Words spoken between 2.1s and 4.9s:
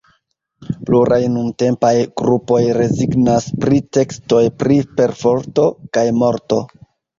grupoj rezignas pri tekstoj pri